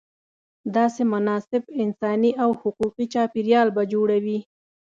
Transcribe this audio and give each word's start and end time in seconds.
داسې 0.75 1.01
مناسب 1.13 1.63
انساني 1.81 2.31
او 2.43 2.49
حقوقي 2.61 3.05
چاپېریال 3.13 3.67
به 3.75 3.83
جوړوې. 3.93 4.39